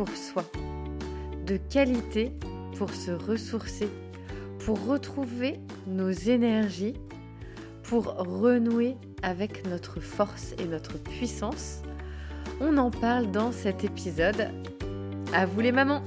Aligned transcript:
pour 0.00 0.16
soi, 0.16 0.44
de 1.44 1.58
qualité 1.58 2.32
pour 2.78 2.88
se 2.94 3.10
ressourcer, 3.10 3.90
pour 4.64 4.82
retrouver 4.86 5.60
nos 5.86 6.10
énergies, 6.10 6.94
pour 7.82 8.06
renouer 8.16 8.96
avec 9.22 9.66
notre 9.68 10.00
force 10.00 10.54
et 10.58 10.64
notre 10.64 10.96
puissance. 10.96 11.82
On 12.62 12.78
en 12.78 12.90
parle 12.90 13.30
dans 13.30 13.52
cet 13.52 13.84
épisode. 13.84 14.48
À 15.34 15.44
vous 15.44 15.60
les 15.60 15.70
mamans 15.70 16.02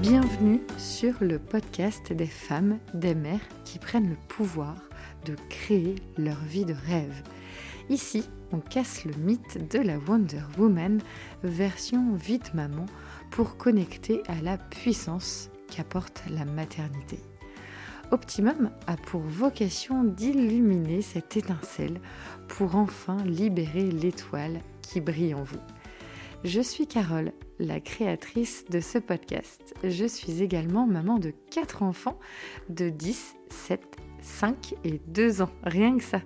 Bienvenue 0.00 0.62
sur 0.78 1.12
le 1.20 1.38
podcast 1.38 2.10
des 2.10 2.26
femmes, 2.26 2.78
des 2.94 3.14
mères 3.14 3.46
qui 3.66 3.78
prennent 3.78 4.08
le 4.08 4.16
pouvoir 4.28 4.76
de 5.26 5.36
créer 5.50 5.96
leur 6.16 6.42
vie 6.44 6.64
de 6.64 6.74
rêve. 6.86 7.22
Ici, 7.90 8.24
on 8.52 8.60
casse 8.60 9.04
le 9.04 9.14
mythe 9.14 9.70
de 9.70 9.78
la 9.78 9.98
Wonder 9.98 10.42
Woman 10.58 11.00
version 11.42 12.14
vite 12.14 12.54
maman 12.54 12.86
pour 13.30 13.56
connecter 13.56 14.22
à 14.28 14.40
la 14.42 14.58
puissance 14.58 15.50
qu'apporte 15.70 16.22
la 16.30 16.44
maternité. 16.44 17.18
Optimum 18.10 18.70
a 18.86 18.96
pour 18.96 19.22
vocation 19.22 20.04
d'illuminer 20.04 21.00
cette 21.00 21.36
étincelle 21.36 21.98
pour 22.48 22.76
enfin 22.76 23.16
libérer 23.24 23.90
l'étoile 23.90 24.60
qui 24.82 25.00
brille 25.00 25.34
en 25.34 25.42
vous. 25.42 25.60
Je 26.44 26.60
suis 26.60 26.86
Carole, 26.86 27.32
la 27.58 27.80
créatrice 27.80 28.64
de 28.68 28.80
ce 28.80 28.98
podcast. 28.98 29.74
Je 29.82 30.04
suis 30.04 30.42
également 30.42 30.86
maman 30.86 31.18
de 31.18 31.32
4 31.50 31.82
enfants 31.82 32.18
de 32.68 32.90
10, 32.90 33.36
7 33.48 33.80
5 34.22 34.74
et 34.84 35.00
2 35.08 35.42
ans, 35.42 35.50
rien 35.64 35.96
que 35.98 36.04
ça. 36.04 36.20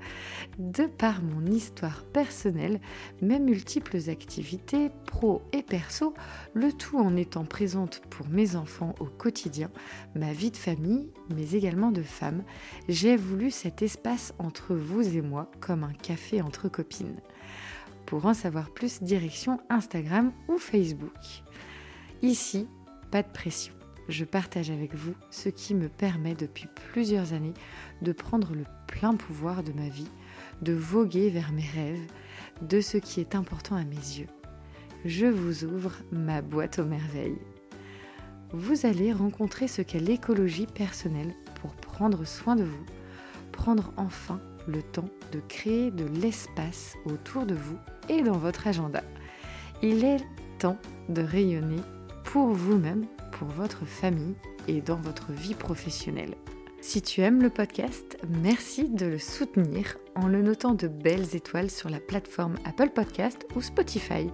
De 0.59 0.87
par 0.87 1.23
mon 1.23 1.45
histoire 1.47 2.05
personnelle, 2.05 2.81
mes 3.21 3.41
multiples 3.41 3.99
activités, 4.09 4.91
pro 5.07 5.43
et 5.53 5.63
perso, 5.63 6.15
le 6.55 6.73
tout 6.73 6.99
en 6.99 7.17
étant 7.17 7.45
présente 7.45 8.03
pour 8.11 8.29
mes 8.29 8.57
enfants 8.57 8.95
au 9.01 9.07
quotidien, 9.07 9.71
ma 10.15 10.33
vie 10.33 10.51
de 10.51 10.57
famille, 10.57 11.11
mais 11.35 11.53
également 11.53 11.91
de 11.91 12.03
femme, 12.03 12.45
j'ai 12.89 13.17
voulu 13.17 13.51
cet 13.51 13.83
espace 13.83 14.35
entre 14.39 14.75
vous 14.75 15.17
et 15.17 15.23
moi 15.23 15.51
comme 15.61 15.85
un 15.85 15.93
café 15.93 16.43
entre 16.43 16.69
copines. 16.69 17.21
Pour 18.07 18.27
en 18.27 18.35
savoir 18.35 18.71
plus, 18.71 19.03
direction 19.03 19.59
Instagram 19.69 20.33
ou 20.49 20.59
Facebook. 20.59 21.43
Ici, 22.23 22.69
pas 23.11 23.23
de 23.23 23.29
pression 23.29 23.75
je 24.09 24.25
partage 24.25 24.71
avec 24.71 24.95
vous 24.95 25.15
ce 25.31 25.49
qui 25.49 25.75
me 25.75 25.89
permet 25.89 26.35
depuis 26.35 26.69
plusieurs 26.91 27.33
années 27.33 27.55
de 28.03 28.13
prendre 28.13 28.55
le 28.55 28.65
plein 28.87 29.15
pouvoir 29.15 29.63
de 29.63 29.73
ma 29.73 29.89
vie, 29.89 30.11
de 30.63 30.73
voguer 30.73 31.31
vers 31.31 31.53
mes 31.53 31.69
rêves, 31.75 32.07
de 32.63 32.81
ce 32.81 32.99
qui 32.99 33.21
est 33.21 33.35
important 33.35 33.77
à 33.77 33.85
mes 33.85 33.97
yeux. 33.97 34.29
Je 35.05 35.27
vous 35.27 35.65
ouvre 35.65 35.93
ma 36.13 36.43
boîte 36.43 36.79
aux 36.79 36.85
merveilles. 36.85 37.39
Vous 38.53 38.87
allez 38.87 39.13
rencontrer 39.13 39.69
ce 39.69 39.83
qu'est 39.83 39.99
l'écologie 39.99 40.67
personnelle 40.67 41.35
pour 41.61 41.75
prendre 41.75 42.25
soin 42.25 42.57
de 42.57 42.65
vous, 42.65 42.87
prendre 43.53 43.93
enfin 43.97 44.41
le 44.69 44.83
temps 44.83 45.09
de 45.33 45.41
créer 45.49 45.91
de 45.91 46.05
l'espace 46.05 46.97
autour 47.05 47.47
de 47.47 47.55
vous 47.55 47.79
et 48.09 48.23
dans 48.23 48.39
votre 48.39 48.67
agenda. 48.67 49.03
Il 49.83 50.05
est 50.05 50.25
temps 50.59 50.79
de 51.09 51.23
rayonner 51.23 51.83
pour 52.25 52.49
vous-même 52.49 53.07
pour 53.39 53.49
votre 53.49 53.85
famille 53.85 54.35
et 54.69 54.81
dans 54.81 54.97
votre 54.97 55.33
vie 55.33 55.55
professionnelle. 55.55 56.35
Si 56.81 57.03
tu 57.03 57.21
aimes 57.21 57.43
le 57.43 57.51
podcast, 57.51 58.17
merci 58.29 58.89
de 58.89 59.07
le 59.07 59.19
soutenir 59.19 59.97
en 60.15 60.29
le 60.29 60.43
notant 60.43 60.75
de 60.75 60.87
belles 60.87 61.35
étoiles 61.35 61.71
sur 61.71 61.91
la 61.91 62.01
plateforme 62.01 62.55
Apple 62.65 62.91
Podcast 62.91 63.47
ou 63.57 63.63
Spotify. 63.63 64.31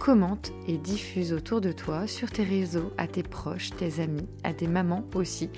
Commente 0.00 0.52
et 0.66 0.78
diffuse 0.78 1.32
autour 1.32 1.60
de 1.60 1.70
toi, 1.70 2.06
sur 2.06 2.30
tes 2.30 2.44
réseaux, 2.44 2.92
à 2.96 3.06
tes 3.06 3.22
proches, 3.22 3.70
tes 3.76 4.00
amis, 4.00 4.26
à 4.42 4.52
des 4.52 4.68
mamans 4.68 5.04
aussi, 5.14 5.50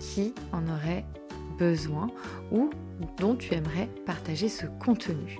qui 0.00 0.34
en 0.52 0.66
auraient 0.66 1.04
besoin 1.58 2.08
ou 2.50 2.70
dont 3.18 3.36
tu 3.36 3.54
aimerais 3.54 3.88
partager 4.06 4.48
ce 4.48 4.66
contenu. 4.80 5.38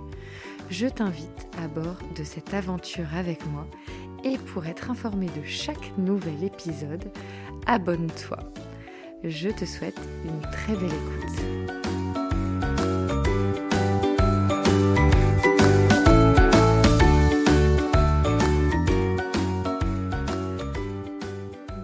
Je 0.69 0.87
t'invite 0.87 1.49
à 1.63 1.69
bord 1.69 1.97
de 2.17 2.25
cette 2.25 2.53
aventure 2.53 3.15
avec 3.15 3.47
moi 3.47 3.67
et 4.27 4.39
pour 4.39 4.67
être 4.67 4.91
informé 4.91 5.27
de 5.27 5.45
chaque 5.45 5.97
nouvel 5.97 6.43
épisode, 6.43 7.13
abonne-toi. 7.67 8.39
Je 9.23 9.51
te 9.51 9.65
souhaite 9.65 10.01
une 10.25 10.41
très 10.51 10.75
belle 10.75 10.87
écoute. 10.87 11.45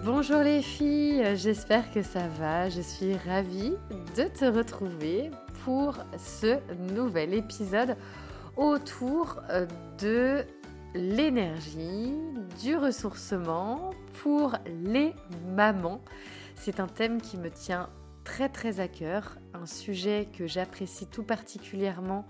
Bonjour 0.03 0.41
les 0.41 0.61
filles, 0.61 1.23
j'espère 1.35 1.89
que 1.91 2.01
ça 2.01 2.27
va. 2.39 2.67
Je 2.67 2.81
suis 2.81 3.15
ravie 3.15 3.75
de 4.17 4.23
te 4.23 4.43
retrouver 4.43 5.31
pour 5.63 5.97
ce 6.17 6.59
nouvel 6.93 7.33
épisode 7.35 7.95
autour 8.57 9.41
de 9.99 10.45
l'énergie, 10.95 12.13
du 12.61 12.75
ressourcement 12.75 13.91
pour 14.21 14.55
les 14.65 15.13
mamans. 15.55 16.01
C'est 16.55 16.79
un 16.79 16.87
thème 16.87 17.21
qui 17.21 17.37
me 17.37 17.49
tient 17.49 17.89
très 18.23 18.49
très 18.49 18.79
à 18.79 18.87
cœur, 18.87 19.37
un 19.53 19.65
sujet 19.65 20.29
que 20.37 20.47
j'apprécie 20.47 21.07
tout 21.07 21.23
particulièrement 21.23 22.25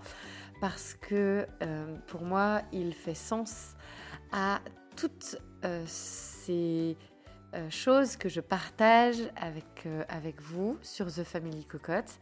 parce 0.60 0.94
que 0.94 1.46
euh, 1.62 1.96
pour 2.06 2.22
moi 2.22 2.62
il 2.72 2.94
fait 2.94 3.14
sens 3.14 3.74
à 4.32 4.60
toutes 4.96 5.36
euh, 5.64 5.84
ces 5.86 6.96
euh, 7.54 7.70
choses 7.70 8.16
que 8.16 8.28
je 8.28 8.40
partage 8.40 9.18
avec, 9.36 9.86
avec 10.08 10.40
vous 10.40 10.78
sur 10.82 11.06
The 11.06 11.22
Family 11.22 11.64
Cocotte 11.64 12.18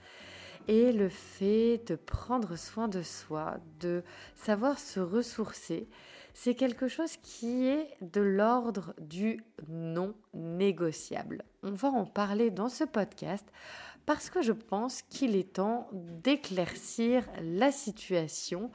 et 0.68 0.92
le 0.92 1.08
fait 1.08 1.82
de 1.88 1.96
prendre 1.96 2.56
soin 2.56 2.88
de 2.88 3.02
soi, 3.02 3.56
de 3.80 4.04
savoir 4.34 4.78
se 4.78 5.00
ressourcer 5.00 5.88
c'est 6.34 6.54
quelque 6.54 6.88
chose 6.88 7.16
qui 7.22 7.66
est 7.66 7.96
de 8.00 8.20
l'ordre 8.20 8.94
du 8.98 9.44
non 9.68 10.14
négociable. 10.34 11.44
On 11.62 11.72
va 11.72 11.88
en 11.88 12.04
parler 12.04 12.50
dans 12.50 12.68
ce 12.68 12.84
podcast 12.84 13.46
parce 14.06 14.30
que 14.30 14.42
je 14.42 14.52
pense 14.52 15.02
qu'il 15.02 15.36
est 15.36 15.54
temps 15.54 15.88
d'éclaircir 15.92 17.26
la 17.40 17.70
situation 17.70 18.70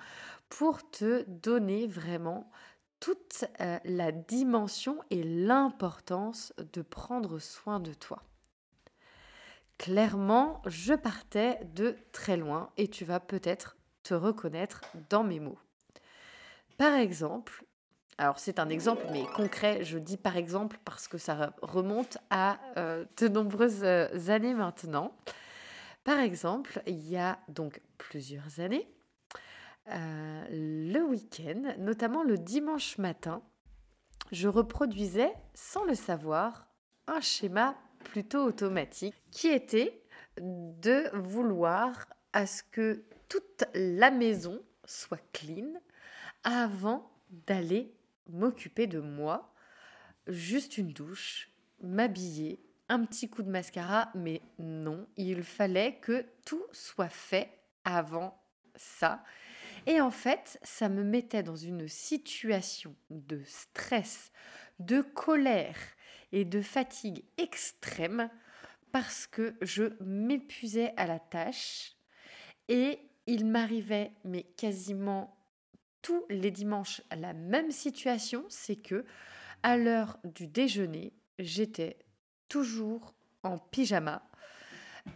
pour 0.50 0.90
te 0.90 1.23
donner 1.28 1.88
vraiment 1.88 2.50
toute 3.00 3.45
euh, 3.59 3.78
la 3.84 4.12
dimension 4.12 5.00
et 5.09 5.24
l'importance 5.24 6.53
de 6.74 6.81
prendre 6.81 7.39
soin 7.39 7.79
de 7.79 7.94
toi. 7.94 8.24
Clairement, 9.78 10.62
je 10.66 10.94
partais 10.94 11.59
de 11.75 11.95
très 12.12 12.38
loin 12.38 12.72
et 12.78 12.88
tu 12.88 13.06
vas 13.06 13.19
peut-être 13.19 13.78
te 14.01 14.16
reconnaître 14.16 14.81
dans 15.09 15.24
mes 15.24 15.39
mots. 15.39 15.59
Par 16.78 16.94
exemple, 16.94 17.64
alors 18.18 18.40
c'est 18.40 18.60
un 18.60 18.70
exemple 18.70 19.06
mais 19.12 19.26
concret, 19.36 19.84
je 19.84 19.98
dis 19.98 20.18
par 20.18 20.38
exemple 20.38 20.78
parce 20.86 21.08
que 21.08 21.18
ça 21.18 21.54
remonte 21.62 22.18
à 22.30 22.60
euh, 22.78 23.06
de 23.18 23.28
nombreuses 23.28 23.84
euh, 23.84 24.08
années 24.30 24.54
maintenant. 24.54 25.16
Par 26.04 26.20
exemple, 26.20 26.82
il 26.88 27.08
y 27.10 27.18
a 27.18 27.40
donc 27.50 27.82
plusieurs 27.98 28.60
années, 28.60 28.88
euh, 29.90 30.46
le 30.50 31.02
week-end, 31.02 31.75
notamment 31.78 32.24
le 32.24 32.38
dimanche 32.38 32.98
matin, 32.98 33.42
je 34.31 34.48
reproduisais 34.48 35.34
sans 35.54 35.86
le 35.86 35.96
savoir 35.96 36.68
un 37.07 37.22
schéma 37.22 37.75
plutôt 38.04 38.44
automatique 38.44 39.16
qui 39.31 39.48
était 39.48 40.04
de 40.40 41.10
vouloir 41.13 42.06
à 42.34 42.46
ce 42.46 42.63
que 42.63 43.06
toute 43.30 43.63
la 43.74 44.12
maison 44.12 44.62
soit 44.86 45.22
clean, 45.34 45.74
avant 46.44 47.12
d'aller 47.30 47.94
m'occuper 48.30 48.88
de 48.88 49.00
moi. 49.00 49.54
Juste 50.28 50.78
une 50.78 50.92
douche, 50.92 51.50
m'habiller, 51.81 52.60
un 52.89 53.06
petit 53.06 53.30
coup 53.30 53.44
de 53.44 53.50
mascara, 53.50 54.12
mais 54.16 54.42
non, 54.60 55.07
il 55.18 55.44
fallait 55.44 56.00
que 56.00 56.25
tout 56.45 56.63
soit 56.72 57.10
fait 57.10 57.50
avant 57.84 58.42
ça. 58.75 59.24
Et 59.86 60.01
en 60.01 60.12
fait, 60.12 60.60
ça 60.63 60.89
me 60.89 61.04
mettait 61.04 61.44
dans 61.44 61.56
une 61.56 61.88
situation 61.88 62.95
de 63.10 63.42
stress, 63.45 64.31
de 64.80 65.01
colère 65.01 65.78
et 66.31 66.45
de 66.45 66.62
fatigue 66.62 67.24
extrême 67.38 68.30
parce 68.92 69.28
que 69.28 69.56
je 69.62 69.84
m'épuisais 70.01 70.94
à 70.98 71.07
la 71.07 71.19
tâche 71.19 71.95
et 72.68 73.00
il 73.28 73.45
m'arrivait 73.45 74.12
mais 74.24 74.44
quasiment 74.44 75.37
tous 76.07 76.24
les 76.30 76.51
dimanches 76.51 77.01
la 77.12 77.33
même 77.33 77.69
situation, 77.69 78.45
c'est 78.48 78.77
que 78.77 79.04
à 79.62 79.75
l'heure 79.75 80.19
du 80.24 80.48
déjeuner, 80.48 81.12
j'étais 81.38 81.98
toujours 82.48 83.13
en 83.44 83.57
pyjama, 83.57 84.24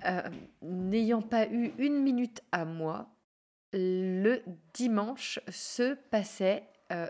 euh, 0.05 0.21
n'ayant 0.61 1.21
pas 1.21 1.47
eu 1.47 1.71
une 1.77 2.03
minute 2.03 2.43
à 2.51 2.65
moi, 2.65 3.09
le 3.71 4.41
dimanche 4.73 5.39
se 5.47 5.93
passait 5.93 6.67
euh, 6.91 7.07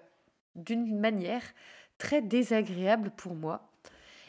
d'une 0.56 1.00
manière 1.00 1.52
très 1.98 2.22
désagréable 2.22 3.10
pour 3.10 3.34
moi. 3.34 3.72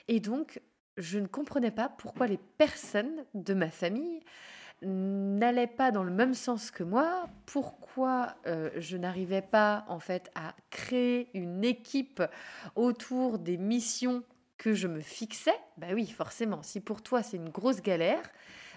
Et 0.08 0.18
donc, 0.18 0.62
je 0.96 1.18
ne 1.18 1.26
comprenais 1.26 1.70
pas 1.70 1.90
pourquoi 1.90 2.26
les 2.26 2.40
personnes 2.56 3.26
de 3.34 3.52
ma 3.52 3.70
famille 3.70 4.20
n'allaient 4.82 5.66
pas 5.66 5.90
dans 5.90 6.02
le 6.02 6.10
même 6.10 6.34
sens 6.34 6.70
que 6.70 6.82
moi, 6.82 7.28
pourquoi 7.46 8.36
euh, 8.46 8.70
je 8.76 8.96
n'arrivais 8.96 9.42
pas 9.42 9.84
en 9.88 9.98
fait 9.98 10.30
à 10.34 10.54
créer 10.70 11.28
une 11.34 11.64
équipe 11.64 12.22
autour 12.76 13.38
des 13.38 13.56
missions 13.56 14.24
que 14.58 14.74
je 14.74 14.88
me 14.88 15.00
fixais? 15.00 15.58
Bah 15.76 15.88
oui, 15.94 16.06
forcément, 16.06 16.62
si 16.62 16.80
pour 16.80 17.02
toi 17.02 17.22
c'est 17.22 17.36
une 17.36 17.48
grosse 17.48 17.82
galère, 17.82 18.22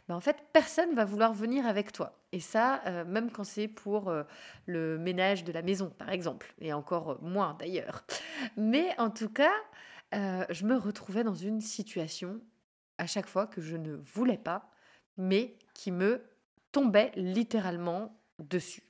bah 0.07 0.15
en 0.15 0.19
fait 0.19 0.37
personne 0.53 0.93
va 0.93 1.05
vouloir 1.05 1.33
venir 1.33 1.65
avec 1.65 1.91
toi. 1.91 2.19
Et 2.31 2.39
ça, 2.39 2.81
euh, 2.85 3.05
même 3.05 3.31
quand 3.31 3.43
c'est 3.43 3.67
pour 3.67 4.09
euh, 4.09 4.23
le 4.65 4.97
ménage 4.97 5.43
de 5.43 5.51
la 5.51 5.61
maison, 5.61 5.89
par 5.89 6.09
exemple, 6.09 6.53
et 6.59 6.73
encore 6.73 7.21
moins 7.21 7.55
d'ailleurs. 7.59 8.05
Mais 8.57 8.89
en 8.99 9.09
tout 9.09 9.29
cas, 9.29 9.53
je 10.13 10.65
me 10.65 10.77
retrouvais 10.77 11.25
dans 11.25 11.33
une 11.33 11.59
situation 11.59 12.39
à 12.97 13.05
chaque 13.05 13.27
fois 13.27 13.47
que 13.47 13.59
je 13.59 13.75
ne 13.75 13.95
voulais 13.95 14.37
pas, 14.37 14.69
mais 15.17 15.57
qui 15.73 15.91
me 15.91 16.23
tombait 16.71 17.11
littéralement 17.15 18.19
dessus. 18.39 18.83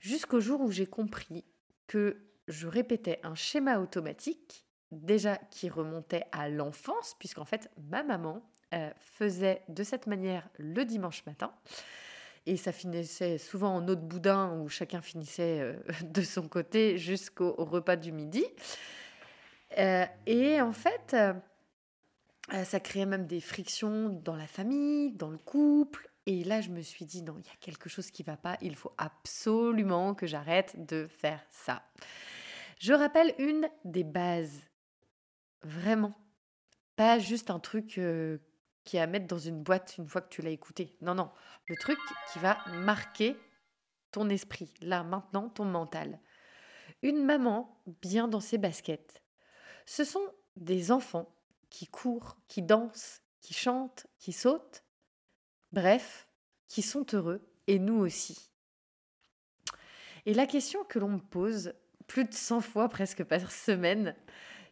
Jusqu'au 0.00 0.40
jour 0.40 0.60
où 0.60 0.70
j'ai 0.70 0.86
compris 0.86 1.44
que 1.86 2.16
je 2.48 2.66
répétais 2.66 3.20
un 3.22 3.34
schéma 3.34 3.78
automatique, 3.78 4.66
déjà 4.90 5.36
qui 5.36 5.68
remontait 5.68 6.24
à 6.32 6.48
l'enfance, 6.48 7.14
puisqu'en 7.18 7.44
fait 7.44 7.70
ma 7.90 8.02
maman 8.02 8.42
euh, 8.74 8.90
faisait 8.98 9.62
de 9.68 9.82
cette 9.82 10.06
manière 10.06 10.48
le 10.58 10.84
dimanche 10.84 11.24
matin. 11.26 11.52
Et 12.46 12.56
ça 12.56 12.72
finissait 12.72 13.38
souvent 13.38 13.76
en 13.76 13.86
eau 13.88 13.94
de 13.94 14.00
boudin 14.00 14.58
où 14.58 14.68
chacun 14.68 15.00
finissait 15.00 15.60
euh, 15.60 15.76
de 16.02 16.22
son 16.22 16.48
côté 16.48 16.98
jusqu'au 16.98 17.54
repas 17.54 17.96
du 17.96 18.12
midi. 18.12 18.44
Euh, 19.78 20.04
et 20.26 20.60
en 20.60 20.72
fait, 20.72 21.16
euh, 22.52 22.64
ça 22.64 22.80
créait 22.80 23.06
même 23.06 23.26
des 23.26 23.40
frictions 23.40 24.08
dans 24.08 24.36
la 24.36 24.46
famille, 24.46 25.12
dans 25.12 25.30
le 25.30 25.38
couple. 25.38 26.10
Et 26.26 26.44
là, 26.44 26.60
je 26.60 26.70
me 26.70 26.80
suis 26.80 27.04
dit, 27.04 27.22
non, 27.22 27.36
il 27.38 27.46
y 27.46 27.50
a 27.50 27.56
quelque 27.60 27.88
chose 27.88 28.10
qui 28.10 28.22
ne 28.22 28.26
va 28.26 28.36
pas, 28.36 28.56
il 28.60 28.76
faut 28.76 28.92
absolument 28.98 30.14
que 30.14 30.26
j'arrête 30.26 30.86
de 30.86 31.06
faire 31.06 31.40
ça. 31.50 31.82
Je 32.78 32.92
rappelle 32.92 33.34
une 33.38 33.68
des 33.84 34.04
bases, 34.04 34.60
vraiment. 35.62 36.14
Pas 36.96 37.18
juste 37.18 37.50
un 37.50 37.58
truc 37.58 38.00
qui 38.84 38.96
est 38.96 39.00
à 39.00 39.06
mettre 39.06 39.26
dans 39.26 39.38
une 39.38 39.62
boîte 39.62 39.94
une 39.98 40.08
fois 40.08 40.20
que 40.20 40.28
tu 40.28 40.42
l'as 40.42 40.50
écouté. 40.50 40.96
Non, 41.00 41.14
non, 41.14 41.30
le 41.68 41.76
truc 41.76 41.98
qui 42.32 42.38
va 42.38 42.58
marquer 42.68 43.36
ton 44.10 44.28
esprit, 44.28 44.72
là, 44.80 45.02
maintenant, 45.02 45.48
ton 45.48 45.64
mental. 45.64 46.20
Une 47.02 47.24
maman 47.24 47.82
bien 48.02 48.28
dans 48.28 48.40
ses 48.40 48.58
baskets, 48.58 49.22
ce 49.86 50.04
sont 50.04 50.24
des 50.56 50.92
enfants 50.92 51.34
qui 51.72 51.86
courent, 51.86 52.36
qui 52.48 52.60
dansent, 52.60 53.22
qui 53.40 53.54
chantent, 53.54 54.06
qui 54.18 54.32
sautent, 54.32 54.84
bref, 55.72 56.28
qui 56.68 56.82
sont 56.82 57.06
heureux, 57.14 57.40
et 57.66 57.78
nous 57.78 57.98
aussi. 57.98 58.50
Et 60.26 60.34
la 60.34 60.46
question 60.46 60.84
que 60.84 60.98
l'on 60.98 61.08
me 61.08 61.18
pose 61.18 61.72
plus 62.06 62.24
de 62.24 62.34
100 62.34 62.60
fois 62.60 62.90
presque 62.90 63.24
par 63.24 63.50
semaine, 63.50 64.14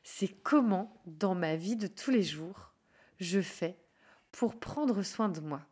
c'est 0.03 0.29
comment, 0.29 1.01
dans 1.07 1.35
ma 1.35 1.57
vie 1.57 1.77
de 1.77 1.87
tous 1.87 2.11
les 2.11 2.23
jours, 2.23 2.75
je 3.19 3.41
fais 3.41 3.79
pour 4.31 4.61
prendre 4.61 5.03
soin 5.03 5.31
de 5.31 5.41
moi? 5.41 5.63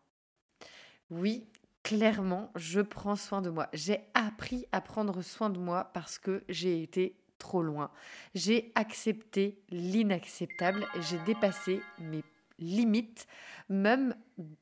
Oui, 1.10 1.46
clairement, 1.82 2.50
je 2.56 2.80
prends 2.80 3.16
soin 3.16 3.42
de 3.42 3.50
moi. 3.50 3.68
J'ai 3.74 4.00
appris 4.14 4.66
à 4.72 4.80
prendre 4.80 5.20
soin 5.20 5.50
de 5.50 5.58
moi 5.58 5.90
parce 5.92 6.18
que 6.18 6.42
j'ai 6.48 6.82
été 6.82 7.20
trop 7.38 7.62
loin. 7.62 7.90
J'ai 8.34 8.72
accepté 8.74 9.62
l'inacceptable, 9.70 10.86
j'ai 11.00 11.18
dépassé 11.20 11.80
mes 11.98 12.22
limites, 12.58 13.26
même 13.68 14.14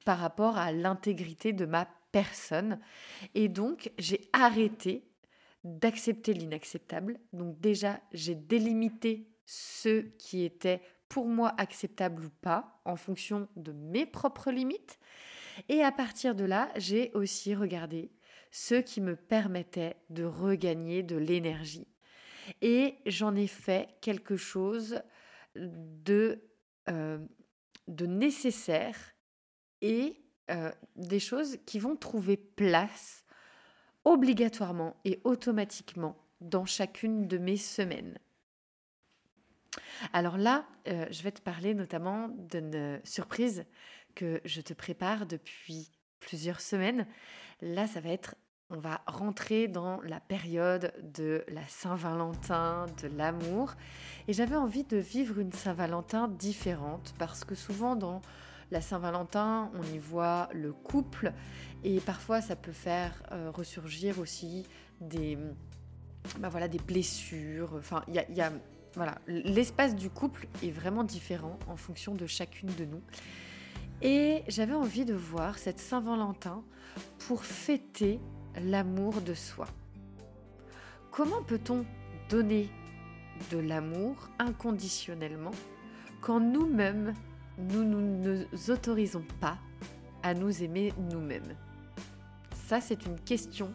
par 0.05 0.19
rapport 0.19 0.59
à 0.59 0.73
l'intégrité 0.73 1.53
de 1.53 1.67
ma 1.67 1.89
personne. 2.13 2.79
Et 3.35 3.49
donc, 3.49 3.91
j'ai 3.99 4.29
arrêté 4.33 5.05
d'accepter 5.65 6.33
l'inacceptable. 6.33 7.19
Donc 7.33 7.61
déjà, 7.61 8.01
j'ai 8.13 8.35
délimité 8.35 9.29
ce 9.47 10.01
qui 10.19 10.45
était 10.45 10.81
pour 11.09 11.27
moi 11.27 11.55
acceptable 11.59 12.25
ou 12.25 12.31
pas 12.43 12.81
en 12.85 12.97
fonction 12.97 13.49
de 13.57 13.73
mes 13.73 14.07
propres 14.07 14.51
limites. 14.51 14.99
Et 15.69 15.83
à 15.83 15.93
partir 15.93 16.35
de 16.35 16.45
là, 16.45 16.71
j'ai 16.77 17.11
aussi 17.15 17.55
regardé 17.55 18.11
ce 18.51 18.75
qui 18.75 19.01
me 19.01 19.17
permettait 19.17 19.97
de 20.11 20.25
regagner 20.25 21.03
de 21.03 21.17
l'énergie 21.17 21.89
et 22.61 22.97
j'en 23.07 23.35
ai 23.35 23.47
fait 23.47 23.89
quelque 24.01 24.37
chose 24.37 25.01
de, 25.55 26.43
euh, 26.89 27.19
de 27.89 28.07
nécessaire 28.07 28.97
et 29.81 30.23
euh, 30.51 30.71
des 30.97 31.21
choses 31.21 31.59
qui 31.67 31.79
vont 31.79 31.97
trouver 31.97 32.37
place 32.37 33.25
obligatoirement 34.05 34.97
et 35.05 35.21
automatiquement 35.25 36.17
dans 36.41 36.65
chacune 36.65 37.27
de 37.27 37.39
mes 37.39 37.57
semaines. 37.57 38.19
Alors 40.13 40.37
là, 40.37 40.67
euh, 40.89 41.07
je 41.11 41.23
vais 41.23 41.33
te 41.33 41.41
parler 41.41 41.75
notamment 41.75 42.29
d'une 42.29 43.01
surprise 43.05 43.65
que 44.15 44.41
je 44.45 44.61
te 44.61 44.75
prépare 44.75 45.27
depuis 45.27 45.91
plusieurs 46.21 46.61
semaines. 46.61 47.07
Là, 47.61 47.87
ça 47.87 48.01
va 48.01 48.11
être 48.11 48.37
on 48.71 48.79
va 48.79 49.01
rentrer 49.07 49.69
dans 49.69 50.01
la 50.03 50.19
période 50.19 50.93
de 51.15 51.45
la 51.49 51.67
Saint-Valentin, 51.69 52.87
de 53.03 53.09
l'amour. 53.17 53.75
Et 54.27 54.33
j'avais 54.33 54.57
envie 54.57 54.85
de 54.85 54.97
vivre 54.97 55.39
une 55.39 55.53
Saint-Valentin 55.53 56.29
différente 56.29 57.15
parce 57.19 57.45
que 57.45 57.55
souvent 57.55 57.95
dans 57.95 58.23
la 58.73 58.81
Saint-Valentin, 58.81 59.71
on 59.75 59.83
y 59.95 59.99
voit 59.99 60.49
le 60.53 60.73
couple 60.73 61.33
et 61.85 62.01
parfois 62.01 62.41
ça 62.41 62.57
peut 62.57 62.73
faire 62.73 63.23
euh, 63.31 63.53
ressurgir 63.55 64.19
aussi 64.19 64.67
des, 65.01 65.39
bah 66.41 66.49
voilà, 66.49 66.67
des 66.67 66.79
blessures. 66.81 67.75
Enfin, 67.79 68.03
il 68.09 68.15
y 68.15 68.41
a, 68.41 68.53
voilà, 68.95 69.19
l'espace 69.29 69.95
du 69.95 70.11
couple 70.11 70.49
est 70.65 70.71
vraiment 70.71 71.05
différent 71.05 71.59
en 71.69 71.77
fonction 71.77 72.15
de 72.17 72.27
chacune 72.27 72.75
de 72.75 72.85
nous. 72.85 73.03
Et 74.03 74.43
j'avais 74.49 74.75
envie 74.75 75.05
de 75.05 75.15
voir 75.15 75.57
cette 75.57 75.79
Saint-Valentin 75.79 76.65
pour 77.29 77.45
fêter 77.45 78.21
l'amour 78.65 79.21
de 79.21 79.35
soi. 79.35 79.67
Comment 81.11 81.43
peut-on 81.43 81.85
donner 82.29 82.69
de 83.51 83.59
l'amour 83.59 84.29
inconditionnellement 84.39 85.53
quand 86.21 86.41
nous-mêmes, 86.41 87.15
nous 87.59 87.85
ne 87.85 88.37
nous 88.37 88.71
autorisons 88.71 89.25
pas 89.41 89.59
à 90.23 90.35
nous 90.35 90.63
aimer 90.63 90.93
nous-mêmes? 91.11 91.55
Ça, 92.67 92.81
c'est 92.81 93.07
une 93.07 93.21
question 93.21 93.73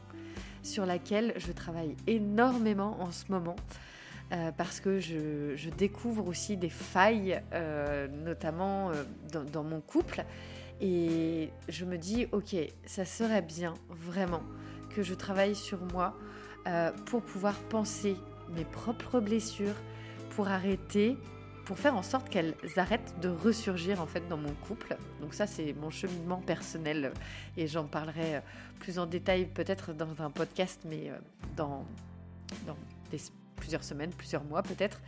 sur 0.64 0.86
laquelle 0.86 1.34
je 1.38 1.52
travaille 1.52 1.96
énormément 2.08 3.02
en 3.02 3.12
ce 3.12 3.32
moment. 3.32 3.56
Euh, 4.34 4.52
parce 4.56 4.80
que 4.80 5.00
je, 5.00 5.70
découvre 5.78 6.26
aussi 6.26 6.56
des 6.56 6.70
failles, 6.70 7.42
euh, 7.54 8.08
notamment 8.08 8.90
euh, 8.92 9.04
dans, 9.52 9.64
mon 9.64 9.82
couple. 9.82 10.24
Et 10.80 11.50
je 11.68 11.84
me 11.84 11.98
dis, 11.98 12.28
ok, 12.32 12.56
ça 12.86 13.04
serait 13.04 13.42
bien, 13.42 13.74
vraiment, 13.90 14.42
que 14.96 15.04
je 15.04 15.14
travaille 15.14 15.56
sur 15.56 15.80
moi 15.94 16.16
euh, 16.68 16.92
pour 17.06 17.22
pouvoir 17.22 17.56
penser 17.56 18.16
mes 18.56 18.66
propres 18.66 19.20
blessures, 19.20 19.76
pour 20.32 20.48
arrêter, 20.48 21.18
pour 21.66 21.80
faire 21.80 21.96
en 21.96 22.04
sorte 22.04 22.30
qu'elles 22.30 22.56
arrêtent 22.76 23.16
de 23.22 23.30
ressurgir 23.30 24.02
en 24.02 24.06
fait 24.06 24.28
dans 24.28 24.38
mon 24.38 24.54
couple. 24.68 24.98
Donc 25.22 25.34
ça 25.34 25.48
c'est 25.48 25.74
mon 25.74 25.90
cheminement 25.90 26.40
personnel 26.40 27.12
et 27.58 27.68
j'en 27.68 27.86
parlerai 27.86 28.36
euh, 28.38 28.42
plus 28.80 29.00
en 29.00 29.06
détail 29.06 29.46
peut-être 29.46 29.94
dans 29.94 30.22
un 30.22 30.30
podcast, 30.30 30.82
mais 30.86 31.10
euh, 31.10 31.18
dans, 31.56 31.86
plusieurs 33.56 33.84
semaines, 33.84 34.12
plusieurs 34.12 34.44
mois 34.44 34.64
peut-être. 34.64 35.00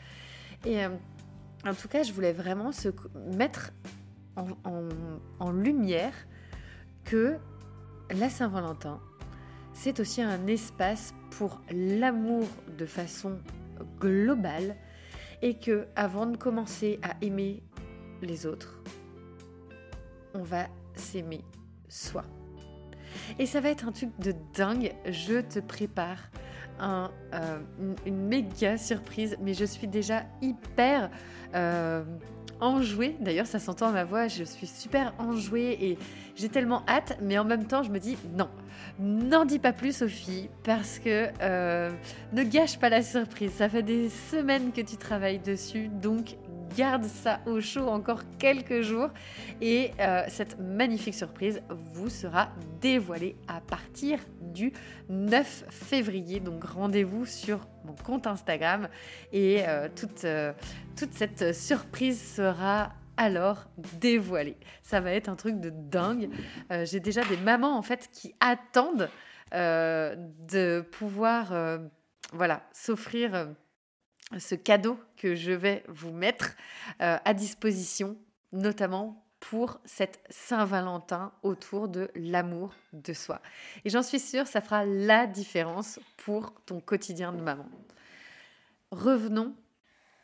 Et 0.65 0.85
en 0.85 1.73
tout 1.73 1.87
cas, 1.89 2.03
je 2.03 2.13
voulais 2.13 2.31
vraiment 2.31 2.71
se 2.71 2.89
mettre 3.15 3.71
en 4.35 5.51
lumière 5.51 6.13
que 7.03 7.37
la 8.11 8.29
Saint-Valentin, 8.29 8.99
c'est 9.73 9.99
aussi 9.99 10.21
un 10.21 10.47
espace 10.47 11.13
pour 11.31 11.61
l'amour 11.71 12.47
de 12.77 12.85
façon 12.85 13.39
globale 13.99 14.75
et 15.41 15.55
que 15.55 15.87
avant 15.95 16.25
de 16.25 16.37
commencer 16.37 16.99
à 17.03 17.15
aimer 17.21 17.63
les 18.21 18.45
autres, 18.45 18.81
on 20.33 20.41
va 20.43 20.67
s'aimer 20.95 21.41
soi. 21.89 22.23
Et 23.39 23.45
ça 23.45 23.61
va 23.61 23.69
être 23.69 23.87
un 23.87 23.91
truc 23.91 24.09
de 24.19 24.33
dingue. 24.55 24.93
Je 25.05 25.41
te 25.41 25.59
prépare 25.59 26.19
euh, 26.81 27.07
une, 28.05 28.27
méga 28.27 28.77
surprise, 28.77 29.37
mais 29.41 29.53
je 29.53 29.65
suis 29.65 29.87
déjà 29.87 30.23
hyper 30.41 31.09
euh, 31.53 32.03
enjouée. 32.60 33.15
D'ailleurs, 33.19 33.48
ça 33.48 33.60
s'entend 33.60 33.88
à 33.88 33.91
ma 33.91 34.03
voix, 34.03 34.27
je 34.27 34.43
suis 34.43 34.67
super 34.67 35.13
enjouée 35.19 35.77
et 35.81 35.98
j'ai 36.36 36.50
tellement 36.50 36.83
hâte, 36.88 37.17
mais 37.22 37.38
en 37.38 37.45
même 37.45 37.65
temps, 37.65 37.83
je 37.83 37.89
me 37.89 38.00
dis 38.00 38.17
non, 38.36 38.50
n'en 39.00 39.45
dis 39.45 39.60
pas 39.60 39.74
plus, 39.74 39.98
Sophie, 39.98 40.50
parce 40.63 41.00
que 41.00 41.29
euh, 41.41 41.91
ne 42.31 42.43
gâche 42.43 42.77
pas 42.79 42.89
la 42.89 43.01
surprise. 43.01 43.51
Ça 43.51 43.69
fait 43.69 43.83
des 43.83 44.10
semaines 44.10 44.72
que 44.72 44.81
tu 44.81 44.98
travailles 44.98 45.39
dessus, 45.39 45.88
donc 45.88 46.36
garde 46.75 47.05
ça 47.05 47.39
au 47.45 47.61
chaud 47.61 47.87
encore 47.87 48.21
quelques 48.39 48.81
jours 48.81 49.09
et 49.61 49.91
euh, 49.99 50.23
cette 50.27 50.59
magnifique 50.59 51.13
surprise 51.13 51.61
vous 51.69 52.09
sera 52.09 52.49
dévoilée 52.81 53.35
à 53.47 53.61
partir 53.61 54.19
du 54.41 54.73
9 55.09 55.65
février. 55.69 56.39
Donc 56.39 56.63
rendez-vous 56.63 57.25
sur 57.25 57.67
mon 57.85 57.93
compte 57.93 58.27
Instagram 58.27 58.87
et 59.31 59.67
euh, 59.67 59.87
toute, 59.95 60.25
euh, 60.25 60.53
toute 60.97 61.13
cette 61.13 61.53
surprise 61.53 62.21
sera 62.21 62.91
alors 63.17 63.65
dévoilée. 63.99 64.57
Ça 64.81 64.99
va 64.99 65.11
être 65.11 65.29
un 65.29 65.35
truc 65.35 65.59
de 65.59 65.69
dingue. 65.69 66.29
J'ai 66.83 66.99
déjà 66.99 67.23
des 67.23 67.37
mamans 67.37 67.77
en 67.77 67.83
fait 67.83 68.09
qui 68.11 68.33
attendent 68.39 69.07
de 69.51 70.81
pouvoir 70.81 71.53
voilà, 72.33 72.63
s'offrir 72.73 73.49
ce 74.37 74.55
cadeau 74.55 74.97
que 75.17 75.35
je 75.35 75.51
vais 75.51 75.83
vous 75.87 76.11
mettre 76.11 76.55
euh, 77.01 77.17
à 77.23 77.33
disposition, 77.33 78.17
notamment 78.51 79.23
pour 79.39 79.81
cette 79.83 80.21
Saint-Valentin 80.29 81.33
autour 81.43 81.89
de 81.89 82.09
l'amour 82.15 82.73
de 82.93 83.11
soi. 83.11 83.41
Et 83.83 83.89
j'en 83.89 84.01
suis 84.01 84.19
sûre, 84.19 84.47
ça 84.47 84.61
fera 84.61 84.85
la 84.85 85.27
différence 85.27 85.99
pour 86.17 86.53
ton 86.65 86.79
quotidien 86.79 87.33
de 87.33 87.41
maman. 87.41 87.67
Revenons 88.91 89.53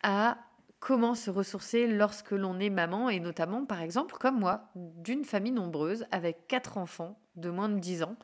à 0.03 0.37
comment 0.79 1.15
se 1.15 1.29
ressourcer 1.29 1.87
lorsque 1.87 2.31
l'on 2.31 2.59
est 2.59 2.69
maman 2.69 3.09
et 3.09 3.19
notamment 3.19 3.65
par 3.65 3.81
exemple 3.81 4.15
comme 4.17 4.39
moi 4.39 4.69
d'une 4.75 5.25
famille 5.25 5.51
nombreuse 5.51 6.05
avec 6.11 6.47
quatre 6.47 6.77
enfants 6.77 7.19
de 7.35 7.49
moins 7.49 7.67
de 7.67 7.79
10 7.79 8.03
ans. 8.03 8.15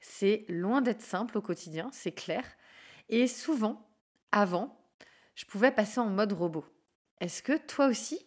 C'est 0.00 0.44
loin 0.48 0.80
d'être 0.80 1.02
simple 1.02 1.36
au 1.38 1.42
quotidien, 1.42 1.90
c'est 1.92 2.12
clair. 2.12 2.44
Et 3.08 3.26
souvent, 3.26 3.88
avant, 4.30 4.79
je 5.34 5.44
pouvais 5.44 5.70
passer 5.70 6.00
en 6.00 6.06
mode 6.06 6.32
robot. 6.32 6.64
Est-ce 7.20 7.42
que 7.42 7.56
toi 7.56 7.86
aussi, 7.86 8.26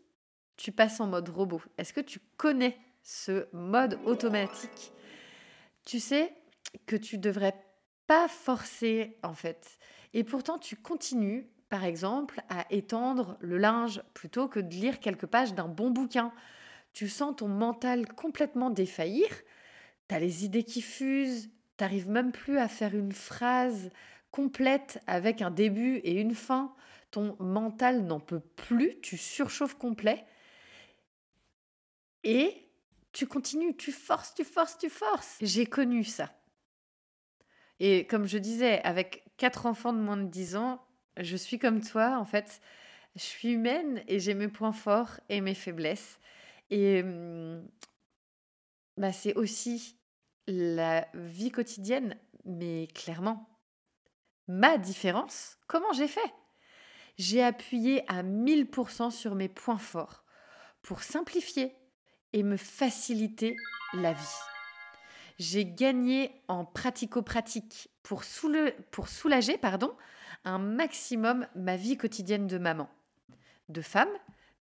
tu 0.57 0.72
passes 0.72 1.00
en 1.00 1.07
mode 1.07 1.29
robot? 1.29 1.62
Est-ce 1.77 1.93
que 1.93 2.01
tu 2.01 2.19
connais 2.38 2.77
ce 3.01 3.48
mode 3.53 4.00
automatique? 4.05 4.91
Tu 5.86 6.00
sais 6.00 6.33
que 6.86 6.95
tu 6.95 7.17
devrais 7.17 7.55
pas 8.07 8.27
forcer 8.27 9.17
en 9.24 9.33
fait. 9.33 9.77
Et 10.13 10.24
pourtant, 10.24 10.60
tu 10.60 10.75
continues, 10.75 11.50
par 11.69 11.83
exemple, 11.83 12.41
à 12.50 12.65
étendre 12.72 13.38
le 13.39 13.57
linge 13.57 14.01
plutôt 14.13 14.48
que 14.48 14.60
de 14.60 14.74
lire 14.74 15.00
quelques 15.00 15.25
pages 15.25 15.53
d'un 15.53 15.67
bon 15.67 15.89
bouquin. 15.89 16.31
Tu 16.93 17.10
sens 17.10 17.36
ton 17.38 17.48
mental 17.48 18.07
complètement 18.13 18.69
défaillir, 18.69 19.27
tu 20.07 20.15
as 20.15 20.19
les 20.19 20.45
idées 20.45 20.63
qui 20.63 20.81
fusent, 20.81 21.50
t'arrives 21.77 22.10
même 22.10 22.31
plus 22.31 22.60
à 22.60 22.67
faire 22.67 22.95
une 22.95 23.12
phrase 23.12 23.89
complète 24.33 24.99
avec 25.05 25.43
un 25.43 25.51
début 25.51 25.97
et 25.97 26.19
une 26.19 26.33
fin 26.33 26.73
ton 27.11 27.37
mental 27.39 28.03
n'en 28.03 28.19
peut 28.19 28.39
plus, 28.39 28.99
tu 29.01 29.15
surchauffes 29.15 29.75
complet 29.75 30.25
et 32.23 32.67
tu 33.11 33.27
continues, 33.27 33.77
tu 33.77 33.91
forces, 33.91 34.33
tu 34.33 34.43
forces, 34.43 34.79
tu 34.79 34.89
forces. 34.89 35.37
J'ai 35.39 35.67
connu 35.67 36.03
ça. 36.03 36.35
Et 37.79 38.07
comme 38.07 38.25
je 38.25 38.39
disais, 38.39 38.81
avec 38.81 39.23
quatre 39.37 39.67
enfants 39.67 39.93
de 39.93 39.99
moins 39.99 40.17
de 40.17 40.27
10 40.27 40.55
ans, 40.55 40.83
je 41.17 41.37
suis 41.37 41.59
comme 41.59 41.81
toi, 41.81 42.17
en 42.17 42.25
fait, 42.25 42.59
je 43.15 43.21
suis 43.21 43.49
humaine 43.51 44.03
et 44.07 44.19
j'ai 44.19 44.33
mes 44.33 44.47
points 44.47 44.73
forts 44.73 45.19
et 45.29 45.41
mes 45.41 45.53
faiblesses. 45.53 46.19
Et 46.71 47.03
hum, 47.03 47.63
bah, 48.97 49.11
c'est 49.11 49.35
aussi 49.35 49.95
la 50.47 51.07
vie 51.13 51.51
quotidienne, 51.51 52.17
mais 52.45 52.87
clairement, 52.95 53.52
ma 54.47 54.77
différence, 54.77 55.57
comment 55.67 55.91
j'ai 55.93 56.07
fait? 56.07 56.33
J'ai 57.17 57.43
appuyé 57.43 58.03
à 58.09 58.23
1000% 58.23 59.12
sur 59.12 59.35
mes 59.35 59.50
points 59.50 59.77
forts 59.77 60.23
pour 60.81 61.03
simplifier 61.03 61.75
et 62.33 62.43
me 62.43 62.57
faciliter 62.57 63.55
la 63.93 64.13
vie. 64.13 64.39
J'ai 65.39 65.65
gagné 65.65 66.31
en 66.47 66.65
pratico-pratique 66.65 67.89
pour, 68.01 68.23
pour, 68.91 69.07
soulager 69.07 69.57
pardon, 69.57 69.95
un 70.43 70.59
maximum 70.59 71.47
ma 71.55 71.75
vie 71.75 71.97
quotidienne 71.97 72.47
de 72.47 72.57
maman, 72.57 72.89
de 73.69 73.81
femme, 73.81 74.12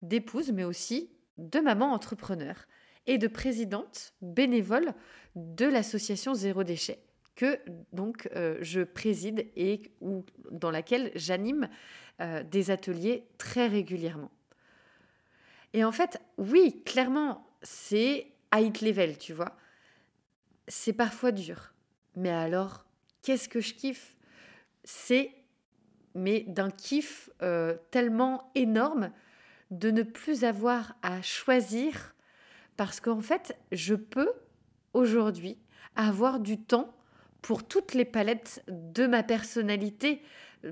d'épouse, 0.02 0.52
mais 0.52 0.64
aussi 0.64 1.10
de 1.38 1.60
maman 1.60 1.92
entrepreneur 1.92 2.66
et 3.06 3.18
de 3.18 3.26
présidente 3.26 4.14
bénévole 4.20 4.94
de 5.34 5.66
l'association 5.66 6.34
Zéro 6.34 6.62
Déchet 6.62 7.02
que 7.34 7.58
donc 7.92 8.28
euh, 8.36 8.58
je 8.60 8.82
préside 8.82 9.46
et 9.56 9.82
ou, 10.00 10.24
dans 10.50 10.70
laquelle 10.70 11.10
j'anime 11.14 11.68
euh, 12.20 12.42
des 12.42 12.70
ateliers 12.70 13.24
très 13.38 13.66
régulièrement. 13.66 14.30
Et 15.72 15.84
en 15.84 15.92
fait, 15.92 16.20
oui, 16.36 16.82
clairement, 16.84 17.46
c'est 17.62 18.32
high 18.54 18.82
level, 18.82 19.16
tu 19.16 19.32
vois. 19.32 19.56
C'est 20.68 20.92
parfois 20.92 21.32
dur. 21.32 21.72
Mais 22.14 22.30
alors, 22.30 22.84
qu'est-ce 23.22 23.48
que 23.48 23.60
je 23.60 23.72
kiffe? 23.72 24.16
C'est, 24.84 25.32
mais 26.14 26.40
d'un 26.40 26.70
kiff 26.70 27.30
euh, 27.40 27.76
tellement 27.90 28.50
énorme 28.54 29.10
de 29.70 29.90
ne 29.90 30.02
plus 30.02 30.44
avoir 30.44 30.96
à 31.02 31.22
choisir 31.22 32.14
parce 32.76 33.00
qu'en 33.00 33.20
fait, 33.20 33.56
je 33.70 33.94
peux 33.94 34.30
aujourd'hui 34.92 35.58
avoir 35.96 36.40
du 36.40 36.58
temps 36.58 36.94
pour 37.42 37.64
toutes 37.64 37.94
les 37.94 38.04
palettes 38.04 38.62
de 38.68 39.06
ma 39.06 39.22
personnalité, 39.22 40.22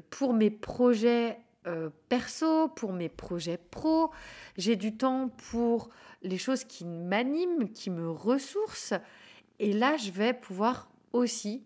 pour 0.08 0.32
mes 0.32 0.50
projets 0.50 1.38
euh, 1.66 1.90
perso, 2.08 2.68
pour 2.68 2.92
mes 2.92 3.08
projets 3.08 3.58
pro. 3.70 4.10
J'ai 4.56 4.76
du 4.76 4.96
temps 4.96 5.28
pour 5.50 5.90
les 6.22 6.38
choses 6.38 6.64
qui 6.64 6.86
m'animent, 6.86 7.68
qui 7.68 7.90
me 7.90 8.10
ressourcent. 8.10 9.00
Et 9.58 9.72
là, 9.72 9.96
je 9.96 10.10
vais 10.10 10.32
pouvoir 10.32 10.88
aussi 11.12 11.62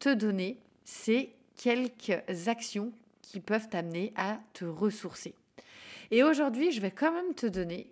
te 0.00 0.12
donner 0.12 0.58
ces 0.84 1.34
quelques 1.56 2.48
actions 2.48 2.92
qui 3.22 3.40
peuvent 3.40 3.68
t'amener 3.68 4.12
à 4.16 4.40
te 4.52 4.64
ressourcer. 4.64 5.34
Et 6.10 6.22
aujourd'hui, 6.22 6.72
je 6.72 6.80
vais 6.80 6.90
quand 6.90 7.12
même 7.12 7.34
te 7.34 7.46
donner 7.46 7.90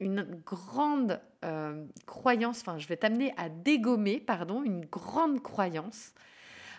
une 0.00 0.24
grande 0.44 1.20
euh, 1.44 1.84
croyance, 2.06 2.60
enfin 2.60 2.78
je 2.78 2.86
vais 2.86 2.96
t'amener 2.96 3.32
à 3.36 3.48
dégommer, 3.48 4.20
pardon, 4.20 4.62
une 4.62 4.84
grande 4.84 5.42
croyance 5.42 6.12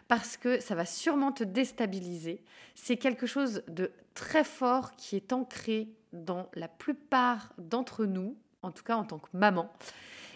parce 0.07 0.38
que 0.38 0.59
ça 0.59 0.75
va 0.75 0.86
sûrement 0.86 1.31
te 1.31 1.43
déstabiliser. 1.43 2.43
C'est 2.75 2.97
quelque 2.97 3.27
chose 3.27 3.63
de 3.67 3.91
très 4.13 4.43
fort 4.43 4.95
qui 4.95 5.15
est 5.15 5.33
ancré 5.33 5.89
dans 6.13 6.50
la 6.53 6.67
plupart 6.67 7.53
d'entre 7.57 8.05
nous, 8.05 8.38
en 8.62 8.71
tout 8.71 8.83
cas 8.83 8.95
en 8.95 9.03
tant 9.03 9.19
que 9.19 9.27
maman. 9.33 9.71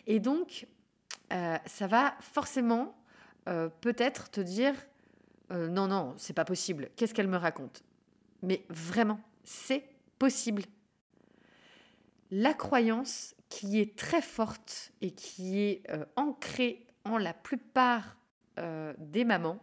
Et 0.07 0.19
donc, 0.19 0.67
euh, 1.31 1.57
ça 1.65 1.87
va 1.87 2.15
forcément 2.19 2.95
euh, 3.47 3.69
peut-être 3.81 4.29
te 4.29 4.41
dire 4.41 4.73
non, 5.53 5.89
non, 5.89 6.13
c'est 6.15 6.31
pas 6.31 6.45
possible. 6.45 6.91
Qu'est-ce 6.95 7.13
qu'elle 7.13 7.27
me 7.27 7.35
raconte? 7.35 7.83
Mais 8.41 8.63
vraiment, 8.69 9.19
c'est 9.43 9.83
possible. 10.17 10.63
La 12.31 12.53
croyance 12.53 13.35
qui 13.49 13.79
est 13.79 13.97
très 13.97 14.21
forte 14.21 14.93
et 15.01 15.11
qui 15.11 15.59
est 15.59 15.83
ancrée 16.15 16.87
en 17.03 17.17
la 17.17 17.33
plupart 17.33 18.15
euh, 18.57 18.93
des 18.97 19.25
mamans, 19.25 19.59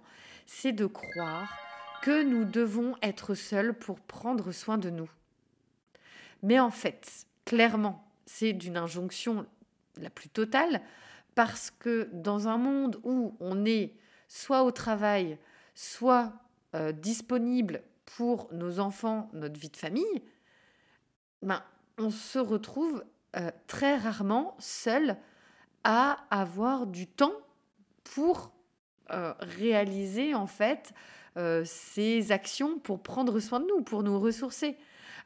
c'est 0.46 0.72
de 0.72 0.86
croire 0.86 1.56
que 2.02 2.22
nous 2.22 2.44
devons 2.44 2.94
être 3.02 3.34
seuls 3.34 3.74
pour 3.74 4.00
prendre 4.00 4.52
soin 4.52 4.78
de 4.78 4.90
nous. 4.90 5.10
Mais 6.42 6.60
en 6.60 6.70
fait, 6.70 7.26
clairement, 7.44 8.06
c'est 8.26 8.52
d'une 8.52 8.76
injonction 8.76 9.46
la 9.96 10.10
plus 10.10 10.28
totale, 10.28 10.80
parce 11.34 11.70
que 11.70 12.08
dans 12.12 12.48
un 12.48 12.58
monde 12.58 13.00
où 13.02 13.36
on 13.40 13.64
est 13.64 13.94
soit 14.28 14.62
au 14.62 14.70
travail, 14.70 15.38
soit 15.74 16.32
euh, 16.74 16.92
disponible 16.92 17.82
pour 18.04 18.52
nos 18.52 18.78
enfants, 18.78 19.28
notre 19.32 19.58
vie 19.58 19.70
de 19.70 19.76
famille, 19.76 20.22
ben, 21.42 21.62
on 21.98 22.10
se 22.10 22.38
retrouve 22.38 23.04
euh, 23.36 23.50
très 23.66 23.96
rarement 23.96 24.56
seul 24.58 25.16
à 25.84 26.18
avoir 26.30 26.86
du 26.86 27.06
temps 27.06 27.34
pour 28.04 28.52
euh, 29.10 29.34
réaliser 29.40 30.34
en 30.34 30.46
fait 30.46 30.92
euh, 31.36 31.62
ces 31.64 32.32
actions 32.32 32.78
pour 32.78 33.02
prendre 33.02 33.38
soin 33.40 33.60
de 33.60 33.66
nous, 33.66 33.82
pour 33.82 34.02
nous 34.02 34.18
ressourcer. 34.18 34.76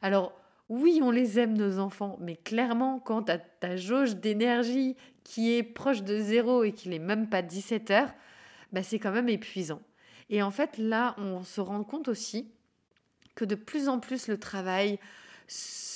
Alors 0.01 0.33
oui, 0.69 0.99
on 1.01 1.11
les 1.11 1.39
aime 1.39 1.57
nos 1.57 1.79
enfants, 1.79 2.17
mais 2.19 2.35
clairement 2.35 2.99
quand 2.99 3.23
tu 3.23 3.33
ta 3.59 3.75
jauge 3.75 4.15
d'énergie 4.15 4.95
qui 5.23 5.53
est 5.53 5.63
proche 5.63 6.03
de 6.03 6.19
zéro 6.19 6.63
et 6.63 6.71
qu'il 6.71 6.91
n'est 6.91 6.99
même 6.99 7.29
pas 7.29 7.41
17 7.41 7.91
heures, 7.91 8.13
bah, 8.71 8.83
c'est 8.83 8.99
quand 8.99 9.11
même 9.11 9.29
épuisant. 9.29 9.81
Et 10.29 10.41
en 10.41 10.51
fait 10.51 10.77
là, 10.77 11.15
on 11.17 11.43
se 11.43 11.61
rend 11.61 11.83
compte 11.83 12.07
aussi 12.07 12.51
que 13.35 13.45
de 13.45 13.55
plus 13.55 13.87
en 13.87 13.99
plus 13.99 14.27
le 14.27 14.37
travail 14.37 14.99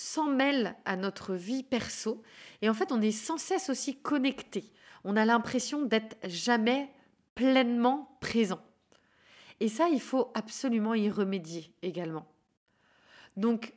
s'en 0.08 0.26
mêle 0.26 0.76
à 0.86 0.96
notre 0.96 1.34
vie 1.34 1.64
perso. 1.64 2.22
Et 2.62 2.70
en 2.70 2.74
fait, 2.74 2.92
on 2.92 3.02
est 3.02 3.12
sans 3.12 3.38
cesse 3.38 3.70
aussi 3.70 4.00
connecté. 4.02 4.72
On 5.04 5.16
a 5.16 5.26
l'impression 5.26 5.84
d'être 5.84 6.18
jamais 6.24 6.90
pleinement 7.36 8.18
présent. 8.20 8.62
Et 9.60 9.70
ça, 9.70 9.90
il 9.90 10.02
faut 10.02 10.32
absolument 10.34 10.94
y 10.94 11.10
remédier 11.10 11.74
également. 11.82 12.28
Donc 13.36 13.74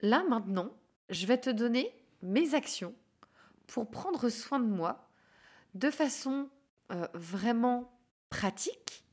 là, 0.00 0.24
maintenant, 0.28 0.70
je 1.08 1.26
vais 1.26 1.38
te 1.38 1.50
donner 1.50 1.94
mes 2.22 2.54
actions 2.54 2.94
pour 3.66 3.90
prendre 3.90 4.28
soin 4.28 4.60
de 4.60 4.66
moi 4.66 5.08
de 5.74 5.90
façon 5.90 6.48
euh, 6.92 7.06
vraiment 7.14 7.92
pratique. 8.28 9.04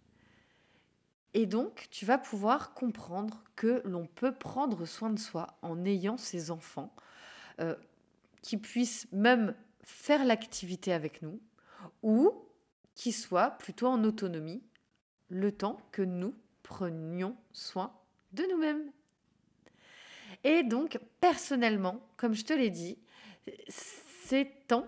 Et 1.34 1.46
donc, 1.46 1.88
tu 1.92 2.06
vas 2.06 2.18
pouvoir 2.18 2.74
comprendre 2.74 3.44
que 3.56 3.82
l'on 3.86 4.06
peut 4.06 4.34
prendre 4.34 4.86
soin 4.86 5.10
de 5.10 5.20
soi 5.20 5.58
en 5.62 5.86
ayant 5.86 6.18
ses 6.18 6.52
enfants, 6.52 6.94
euh, 7.60 7.76
qui 8.42 8.58
puissent 8.58 9.08
même 9.12 9.56
faire 9.84 10.26
l'activité 10.26 10.94
avec 10.94 11.22
nous, 11.22 11.40
ou 12.02 12.34
qui 12.96 13.12
soient 13.12 13.52
plutôt 13.52 13.88
en 13.88 14.04
autonomie, 14.04 14.64
le 15.30 15.52
temps 15.52 15.78
que 15.92 16.02
nous 16.02 16.34
prenions 16.64 17.36
soin 17.54 17.94
de 18.34 18.44
nous-mêmes. 18.52 18.92
Et 20.44 20.64
donc, 20.64 21.00
personnellement, 21.20 22.00
comme 22.16 22.34
je 22.34 22.46
te 22.46 22.54
l'ai 22.54 22.70
dit, 22.70 22.98
ces 23.70 24.52
temps 24.68 24.88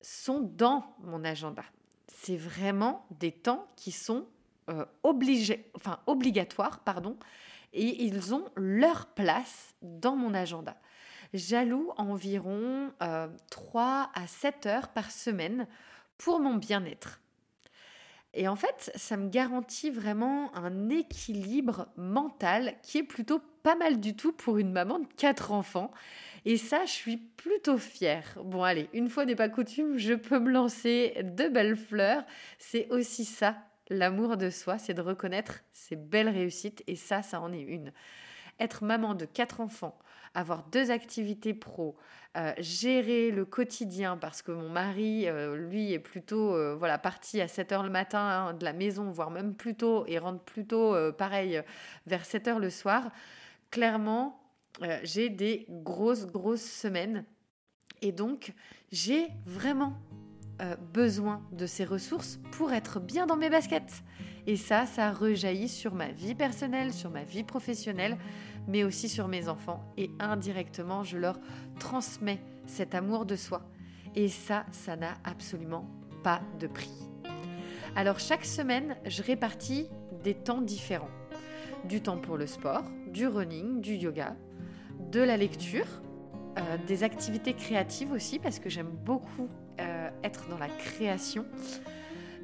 sont 0.00 0.40
dans 0.40 0.94
mon 1.00 1.24
agenda. 1.24 1.64
C'est 2.06 2.36
vraiment 2.36 3.06
des 3.10 3.32
temps 3.32 3.66
qui 3.76 3.92
sont 3.92 4.26
euh, 4.68 4.84
enfin, 5.74 5.98
obligatoires, 6.06 6.80
pardon, 6.80 7.16
et 7.72 8.04
ils 8.04 8.34
ont 8.34 8.44
leur 8.56 9.06
place 9.06 9.74
dans 9.82 10.16
mon 10.16 10.34
agenda. 10.34 10.76
J'alloue 11.34 11.90
environ 11.96 12.90
3 13.50 13.82
euh, 13.82 14.22
à 14.22 14.26
7 14.26 14.66
heures 14.66 14.88
par 14.88 15.10
semaine 15.10 15.66
pour 16.18 16.40
mon 16.40 16.54
bien-être. 16.54 17.20
Et 18.32 18.48
en 18.48 18.56
fait, 18.56 18.92
ça 18.94 19.16
me 19.16 19.30
garantit 19.30 19.90
vraiment 19.90 20.54
un 20.54 20.90
équilibre 20.90 21.88
mental 21.96 22.74
qui 22.82 22.98
est 22.98 23.02
plutôt 23.02 23.40
pas 23.62 23.76
mal 23.76 23.98
du 23.98 24.14
tout 24.14 24.32
pour 24.32 24.58
une 24.58 24.72
maman 24.72 24.98
de 24.98 25.06
quatre 25.16 25.52
enfants. 25.52 25.90
Et 26.44 26.58
ça, 26.58 26.84
je 26.84 26.92
suis 26.92 27.16
plutôt 27.16 27.78
fière. 27.78 28.38
Bon, 28.44 28.62
allez, 28.62 28.88
une 28.92 29.08
fois 29.08 29.24
n'est 29.24 29.34
pas 29.34 29.48
coutume, 29.48 29.96
je 29.96 30.12
peux 30.12 30.38
me 30.38 30.50
lancer 30.50 31.16
de 31.22 31.48
belles 31.48 31.76
fleurs. 31.76 32.24
C'est 32.58 32.88
aussi 32.90 33.24
ça, 33.24 33.56
l'amour 33.88 34.36
de 34.36 34.50
soi, 34.50 34.78
c'est 34.78 34.94
de 34.94 35.02
reconnaître 35.02 35.60
ses 35.72 35.96
belles 35.96 36.28
réussites. 36.28 36.82
Et 36.86 36.96
ça, 36.96 37.22
ça 37.22 37.40
en 37.40 37.52
est 37.52 37.62
une. 37.62 37.92
Être 38.58 38.84
maman 38.84 39.14
de 39.14 39.26
quatre 39.26 39.60
enfants, 39.60 39.98
avoir 40.34 40.64
deux 40.64 40.90
activités 40.90 41.52
pro, 41.52 41.96
euh, 42.36 42.52
gérer 42.58 43.30
le 43.30 43.46
quotidien 43.46 44.18
parce 44.18 44.42
que 44.42 44.52
mon 44.52 44.68
mari, 44.68 45.26
euh, 45.26 45.56
lui, 45.56 45.92
est 45.92 45.98
plutôt 45.98 46.54
euh, 46.54 46.74
voilà, 46.74 46.98
parti 46.98 47.40
à 47.40 47.48
7 47.48 47.72
heures 47.72 47.82
le 47.82 47.90
matin 47.90 48.18
hein, 48.18 48.52
de 48.54 48.64
la 48.64 48.74
maison, 48.74 49.10
voire 49.10 49.30
même 49.30 49.54
plus 49.54 49.74
tôt, 49.74 50.04
et 50.06 50.18
rentre 50.18 50.42
plutôt, 50.42 50.94
pareil, 51.12 51.62
vers 52.06 52.24
7 52.24 52.48
heures 52.48 52.58
le 52.58 52.70
soir. 52.70 53.10
Clairement, 53.70 54.40
j'ai 55.02 55.30
des 55.30 55.66
grosses, 55.68 56.26
grosses 56.26 56.64
semaines. 56.64 57.24
Et 58.02 58.12
donc, 58.12 58.52
j'ai 58.92 59.28
vraiment 59.46 59.94
besoin 60.92 61.42
de 61.52 61.66
ces 61.66 61.84
ressources 61.84 62.38
pour 62.52 62.72
être 62.72 63.00
bien 63.00 63.26
dans 63.26 63.36
mes 63.36 63.50
baskets. 63.50 64.02
Et 64.46 64.56
ça, 64.56 64.86
ça 64.86 65.12
rejaillit 65.12 65.68
sur 65.68 65.94
ma 65.94 66.08
vie 66.08 66.34
personnelle, 66.34 66.92
sur 66.92 67.10
ma 67.10 67.24
vie 67.24 67.42
professionnelle, 67.42 68.16
mais 68.68 68.84
aussi 68.84 69.08
sur 69.08 69.28
mes 69.28 69.48
enfants. 69.48 69.82
Et 69.96 70.10
indirectement, 70.20 71.02
je 71.02 71.18
leur 71.18 71.38
transmets 71.78 72.40
cet 72.66 72.94
amour 72.94 73.26
de 73.26 73.36
soi. 73.36 73.62
Et 74.14 74.28
ça, 74.28 74.64
ça 74.70 74.96
n'a 74.96 75.14
absolument 75.24 75.88
pas 76.22 76.40
de 76.60 76.66
prix. 76.66 76.92
Alors 77.96 78.18
chaque 78.18 78.44
semaine, 78.44 78.96
je 79.04 79.22
répartis 79.22 79.88
des 80.22 80.34
temps 80.34 80.60
différents. 80.60 81.10
Du 81.84 82.00
temps 82.00 82.18
pour 82.18 82.36
le 82.36 82.46
sport, 82.46 82.84
du 83.08 83.26
running, 83.26 83.80
du 83.80 83.94
yoga, 83.94 84.36
de 85.12 85.20
la 85.20 85.36
lecture, 85.36 85.86
euh, 86.58 86.76
des 86.86 87.04
activités 87.04 87.54
créatives 87.54 88.12
aussi, 88.12 88.38
parce 88.38 88.58
que 88.58 88.68
j'aime 88.68 88.90
beaucoup 88.90 89.48
euh, 89.80 90.08
être 90.22 90.48
dans 90.48 90.58
la 90.58 90.68
création. 90.68 91.44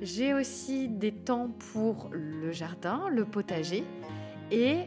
J'ai 0.01 0.35
aussi 0.35 0.89
des 0.89 1.13
temps 1.13 1.51
pour 1.73 2.11
le 2.13 2.51
jardin, 2.51 3.09
le 3.09 3.25
potager 3.25 3.85
et 4.51 4.87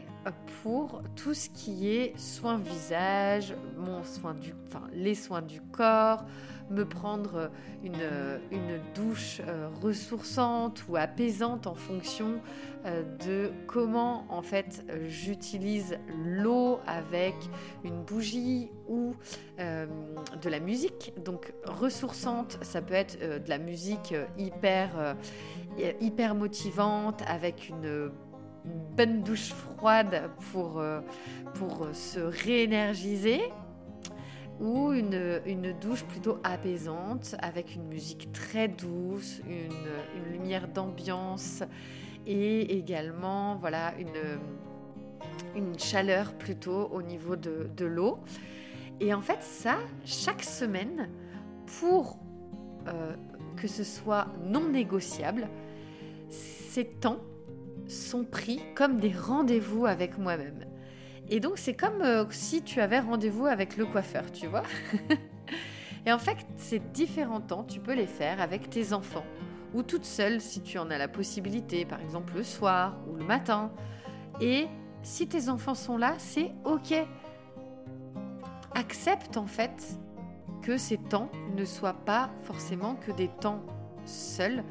pour 0.62 1.02
tout 1.14 1.34
ce 1.34 1.48
qui 1.48 1.88
est 1.88 2.16
soin 2.18 2.58
visage, 2.58 3.54
mon 3.76 4.04
soin 4.04 4.34
du, 4.34 4.54
enfin, 4.68 4.82
les 4.92 5.14
soins 5.14 5.42
du 5.42 5.60
corps, 5.60 6.24
me 6.70 6.84
prendre 6.84 7.50
une, 7.84 8.40
une 8.50 8.80
douche 8.94 9.40
euh, 9.46 9.68
ressourçante 9.82 10.84
ou 10.88 10.96
apaisante 10.96 11.66
en 11.66 11.74
fonction 11.74 12.40
euh, 12.84 13.02
de 13.26 13.52
comment 13.66 14.24
en 14.28 14.42
fait 14.42 14.84
j'utilise 15.06 15.98
l'eau 16.24 16.80
avec 16.86 17.34
une 17.84 18.02
bougie 18.02 18.70
ou 18.88 19.14
euh, 19.58 19.86
de 20.40 20.48
la 20.48 20.60
musique. 20.60 21.12
Donc 21.24 21.52
ressourçante, 21.64 22.58
ça 22.62 22.82
peut 22.82 22.94
être 22.94 23.18
de 23.18 23.48
la 23.48 23.58
musique 23.58 24.14
hyper 24.38 25.14
motivante 26.34 27.22
avec 27.26 27.68
une 27.68 28.10
bonne 28.96 29.22
douche 29.22 29.52
froide 29.52 30.30
pour 30.52 30.82
se 31.92 32.20
réénergiser 32.20 33.40
ou 34.60 34.92
une, 34.92 35.72
douche 35.80 36.04
plutôt 36.04 36.38
apaisante 36.42 37.36
avec 37.40 37.74
une 37.74 37.86
musique 37.86 38.32
très 38.32 38.68
douce, 38.68 39.40
une, 39.48 40.32
lumière 40.32 40.68
d'ambiance 40.68 41.62
et 42.26 42.76
également 42.76 43.56
voilà 43.56 43.92
une, 43.98 45.78
chaleur 45.78 46.32
plutôt 46.34 46.88
au 46.88 47.02
niveau 47.02 47.36
de, 47.36 47.68
de 47.76 47.86
l'eau. 47.86 48.18
Et 49.00 49.12
en 49.12 49.20
fait 49.20 49.42
ça, 49.42 49.76
chaque 50.04 50.42
semaine, 50.42 51.08
pour 51.80 52.18
euh, 52.88 53.14
que 53.56 53.68
ce 53.68 53.84
soit 53.84 54.28
non 54.44 54.68
négociable, 54.68 55.48
ces 56.28 56.84
temps 56.84 57.20
sont 57.88 58.24
pris 58.24 58.60
comme 58.74 58.98
des 58.98 59.12
rendez-vous 59.12 59.86
avec 59.86 60.18
moi-même. 60.18 60.64
Et 61.28 61.40
donc, 61.40 61.58
c'est 61.58 61.74
comme 61.74 62.02
euh, 62.02 62.24
si 62.30 62.62
tu 62.62 62.80
avais 62.80 63.00
rendez-vous 63.00 63.46
avec 63.46 63.76
le 63.76 63.86
coiffeur, 63.86 64.30
tu 64.32 64.46
vois. 64.46 64.62
et 66.06 66.12
en 66.12 66.18
fait, 66.18 66.38
ces 66.56 66.78
différents 66.78 67.40
temps, 67.40 67.64
tu 67.64 67.80
peux 67.80 67.94
les 67.94 68.06
faire 68.06 68.40
avec 68.40 68.70
tes 68.70 68.92
enfants 68.92 69.24
ou 69.74 69.82
toute 69.82 70.04
seule 70.04 70.40
si 70.40 70.62
tu 70.62 70.78
en 70.78 70.90
as 70.90 70.98
la 70.98 71.08
possibilité, 71.08 71.84
par 71.84 72.00
exemple 72.00 72.34
le 72.34 72.42
soir 72.42 72.96
ou 73.08 73.16
le 73.16 73.24
matin. 73.24 73.72
Et 74.40 74.68
si 75.02 75.28
tes 75.28 75.48
enfants 75.48 75.74
sont 75.74 75.98
là, 75.98 76.14
c'est 76.18 76.52
OK. 76.64 76.94
Accepte 78.74 79.36
en 79.36 79.46
fait 79.46 79.98
que 80.62 80.76
ces 80.76 80.98
temps 80.98 81.30
ne 81.56 81.64
soient 81.64 82.04
pas 82.04 82.30
forcément 82.42 82.94
que 82.94 83.12
des 83.12 83.28
temps 83.28 83.62
seuls. 84.04 84.64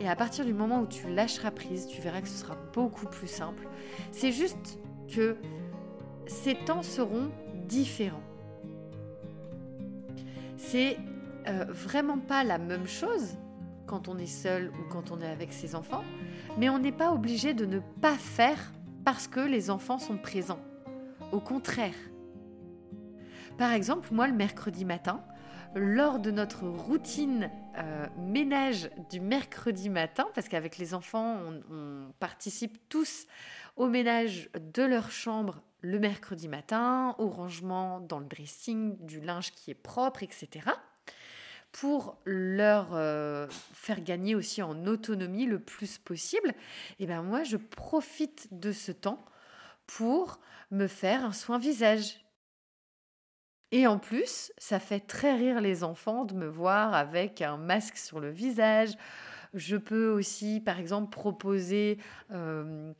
Et 0.00 0.08
à 0.08 0.16
partir 0.16 0.44
du 0.44 0.54
moment 0.54 0.80
où 0.80 0.86
tu 0.86 1.08
lâcheras 1.08 1.50
prise, 1.50 1.86
tu 1.86 2.00
verras 2.00 2.20
que 2.20 2.28
ce 2.28 2.38
sera 2.38 2.56
beaucoup 2.72 3.06
plus 3.06 3.28
simple. 3.28 3.68
C'est 4.10 4.32
juste 4.32 4.78
que 5.08 5.36
ces 6.26 6.54
temps 6.54 6.82
seront 6.82 7.30
différents. 7.66 8.22
C'est 10.56 10.96
euh, 11.48 11.64
vraiment 11.68 12.18
pas 12.18 12.44
la 12.44 12.58
même 12.58 12.86
chose 12.86 13.36
quand 13.86 14.08
on 14.08 14.18
est 14.18 14.26
seul 14.26 14.70
ou 14.70 14.88
quand 14.90 15.10
on 15.10 15.20
est 15.20 15.28
avec 15.28 15.52
ses 15.52 15.74
enfants, 15.74 16.04
mais 16.58 16.68
on 16.68 16.78
n'est 16.78 16.92
pas 16.92 17.12
obligé 17.12 17.52
de 17.52 17.66
ne 17.66 17.80
pas 18.00 18.14
faire 18.14 18.72
parce 19.04 19.26
que 19.26 19.40
les 19.40 19.70
enfants 19.70 19.98
sont 19.98 20.16
présents. 20.16 20.60
Au 21.32 21.40
contraire. 21.40 21.94
Par 23.58 23.72
exemple, 23.72 24.08
moi 24.12 24.26
le 24.26 24.34
mercredi 24.34 24.84
matin, 24.84 25.22
lors 25.74 26.18
de 26.18 26.30
notre 26.30 26.66
routine 26.66 27.50
euh, 27.78 28.06
ménage 28.18 28.90
du 29.10 29.20
mercredi 29.20 29.88
matin, 29.88 30.26
parce 30.34 30.48
qu'avec 30.48 30.78
les 30.78 30.94
enfants, 30.94 31.38
on 31.70 32.12
participe 32.18 32.78
tous 32.88 33.26
au 33.76 33.88
ménage 33.88 34.50
de 34.74 34.82
leur 34.82 35.10
chambre 35.10 35.62
le 35.80 35.98
mercredi 35.98 36.48
matin, 36.48 37.14
au 37.18 37.28
rangement 37.28 38.00
dans 38.00 38.20
le 38.20 38.26
dressing 38.26 38.96
du 39.04 39.20
linge 39.20 39.50
qui 39.52 39.70
est 39.70 39.74
propre, 39.74 40.22
etc. 40.22 40.48
Pour 41.72 42.18
leur 42.24 42.90
euh, 42.92 43.46
faire 43.72 44.00
gagner 44.00 44.34
aussi 44.34 44.62
en 44.62 44.86
autonomie 44.86 45.46
le 45.46 45.58
plus 45.58 45.98
possible, 45.98 46.50
et 46.50 47.04
eh 47.04 47.06
ben 47.06 47.22
moi 47.22 47.42
je 47.42 47.56
profite 47.56 48.48
de 48.52 48.72
ce 48.72 48.92
temps 48.92 49.24
pour 49.86 50.38
me 50.70 50.86
faire 50.86 51.24
un 51.24 51.32
soin 51.32 51.58
visage. 51.58 52.20
Et 53.72 53.86
en 53.86 53.98
plus, 53.98 54.52
ça 54.58 54.78
fait 54.78 55.00
très 55.00 55.34
rire 55.34 55.62
les 55.62 55.82
enfants 55.82 56.26
de 56.26 56.34
me 56.34 56.46
voir 56.46 56.92
avec 56.92 57.40
un 57.40 57.56
masque 57.56 57.96
sur 57.96 58.20
le 58.20 58.30
visage. 58.30 58.90
Je 59.54 59.76
peux 59.76 60.10
aussi, 60.10 60.60
par 60.60 60.78
exemple, 60.78 61.10
proposer 61.10 61.98
euh, 62.30 62.92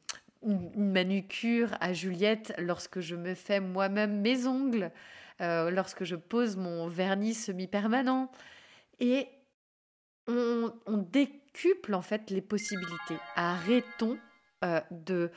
une 0.44 0.90
manucure 0.92 1.70
à 1.80 1.92
Juliette 1.92 2.54
lorsque 2.58 3.00
je 3.00 3.16
me 3.16 3.34
fais 3.34 3.60
moi-même 3.60 4.20
mes 4.20 4.46
ongles. 4.46 4.90
euh, 5.40 5.70
lorsque 5.70 6.04
je 6.04 6.16
pose 6.16 6.56
mon 6.56 6.88
vernis 6.88 7.34
semi-permanent. 7.34 8.30
Et 9.00 9.28
on, 10.28 10.72
décuple 10.86 11.94
en 11.94 12.02
fait 12.02 12.30
les 12.30 12.40
possibilités. 12.40 13.18
Arrêtons 13.34 14.18
euh, 14.64 14.80
de, 14.90 15.30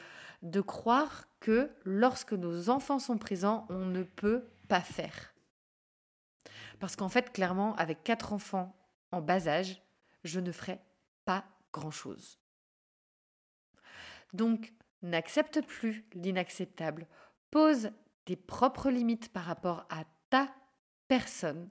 de 0.43 0.61
croire 0.61 1.27
que 1.39 1.71
lorsque 1.83 2.33
nos 2.33 2.69
enfants 2.69 2.99
sont 2.99 3.17
présents, 3.17 3.65
on 3.69 3.85
ne 3.85 4.03
peut 4.03 4.45
pas 4.67 4.81
faire. 4.81 5.33
Parce 6.79 6.95
qu'en 6.95 7.09
fait, 7.09 7.31
clairement, 7.31 7.75
avec 7.77 8.03
quatre 8.03 8.33
enfants 8.33 8.75
en 9.11 9.21
bas 9.21 9.47
âge, 9.47 9.81
je 10.23 10.39
ne 10.39 10.51
ferai 10.51 10.79
pas 11.25 11.45
grand-chose. 11.73 12.39
Donc, 14.33 14.73
n'accepte 15.01 15.61
plus 15.61 16.05
l'inacceptable. 16.13 17.07
Pose 17.51 17.91
tes 18.25 18.35
propres 18.35 18.89
limites 18.89 19.31
par 19.31 19.43
rapport 19.43 19.85
à 19.89 20.03
ta 20.29 20.49
personne 21.07 21.69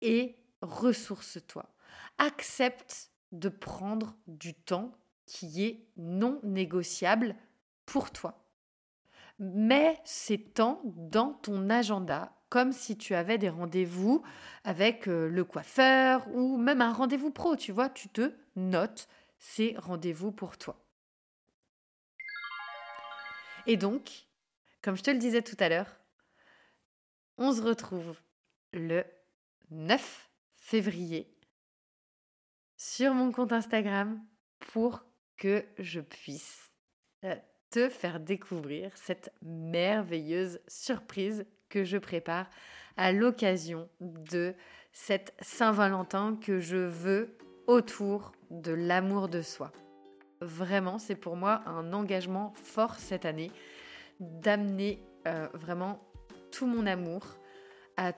et 0.00 0.36
ressource-toi. 0.62 1.66
Accepte 2.18 3.10
de 3.32 3.48
prendre 3.48 4.16
du 4.26 4.54
temps 4.54 4.92
qui 5.26 5.64
est 5.64 5.86
non 5.96 6.40
négociable 6.42 7.34
pour 7.84 8.10
toi. 8.10 8.42
Mets 9.38 10.00
ces 10.04 10.38
temps 10.38 10.80
dans 10.84 11.32
ton 11.34 11.68
agenda 11.68 12.32
comme 12.48 12.72
si 12.72 12.96
tu 12.96 13.14
avais 13.14 13.38
des 13.38 13.48
rendez-vous 13.48 14.22
avec 14.64 15.08
euh, 15.08 15.28
le 15.28 15.44
coiffeur 15.44 16.26
ou 16.32 16.56
même 16.56 16.80
un 16.80 16.92
rendez-vous 16.92 17.30
pro, 17.30 17.56
tu 17.56 17.72
vois, 17.72 17.88
tu 17.88 18.08
te 18.08 18.32
notes 18.54 19.08
ces 19.38 19.74
rendez-vous 19.78 20.32
pour 20.32 20.56
toi. 20.56 20.85
Et 23.66 23.76
donc, 23.76 24.26
comme 24.82 24.96
je 24.96 25.02
te 25.02 25.10
le 25.10 25.18
disais 25.18 25.42
tout 25.42 25.56
à 25.58 25.68
l'heure, 25.68 25.96
on 27.38 27.52
se 27.52 27.60
retrouve 27.60 28.16
le 28.72 29.04
9 29.70 30.30
février 30.56 31.28
sur 32.76 33.14
mon 33.14 33.32
compte 33.32 33.52
Instagram 33.52 34.20
pour 34.72 35.04
que 35.36 35.64
je 35.78 36.00
puisse 36.00 36.72
euh, 37.24 37.34
te 37.70 37.88
faire 37.88 38.20
découvrir 38.20 38.96
cette 38.96 39.32
merveilleuse 39.42 40.60
surprise 40.68 41.44
que 41.68 41.84
je 41.84 41.98
prépare 41.98 42.48
à 42.96 43.12
l'occasion 43.12 43.88
de 44.00 44.54
cette 44.92 45.34
Saint-Valentin 45.40 46.38
que 46.40 46.58
je 46.60 46.76
veux 46.76 47.36
autour 47.66 48.32
de 48.50 48.72
l'amour 48.72 49.28
de 49.28 49.42
soi. 49.42 49.72
Vraiment, 50.46 51.00
c'est 51.00 51.16
pour 51.16 51.34
moi 51.34 51.62
un 51.66 51.92
engagement 51.92 52.52
fort 52.54 52.94
cette 52.94 53.24
année 53.24 53.50
d'amener 54.20 55.00
euh, 55.26 55.48
vraiment 55.54 56.00
tout 56.52 56.66
mon 56.66 56.86
amour 56.86 57.26
à 57.96 58.12